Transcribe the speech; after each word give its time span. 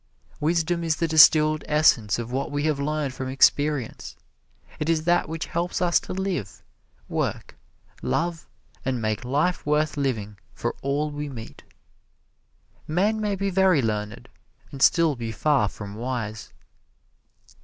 Wisdom 0.39 0.83
is 0.83 0.95
the 0.95 1.07
distilled 1.07 1.63
essence 1.67 2.17
of 2.17 2.31
what 2.31 2.49
we 2.49 2.63
have 2.63 2.79
learned 2.79 3.13
from 3.13 3.29
experience. 3.29 4.15
It 4.79 4.89
is 4.89 5.03
that 5.03 5.29
which 5.29 5.45
helps 5.45 5.79
us 5.79 5.99
to 5.99 6.13
live, 6.13 6.63
work, 7.07 7.55
love 8.01 8.47
and 8.83 8.99
make 8.99 9.23
life 9.23 9.63
worth 9.63 9.97
living 9.97 10.39
for 10.55 10.73
all 10.81 11.11
we 11.11 11.29
meet. 11.29 11.61
Men 12.87 13.21
may 13.21 13.35
be 13.35 13.51
very 13.51 13.83
learned, 13.83 14.27
and 14.71 14.81
still 14.81 15.15
be 15.15 15.31
far 15.31 15.67
from 15.69 15.93
wise. 15.93 16.51